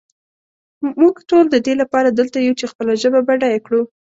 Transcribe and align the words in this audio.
مونږ 0.99 1.15
ټول 1.29 1.45
ددې 1.53 1.73
لپاره 1.81 2.09
دلته 2.19 2.37
یو 2.39 2.57
چې 2.59 2.65
خپله 2.71 2.93
ژبه 3.01 3.19
بډایه 3.27 3.59
کړو. 3.65 3.81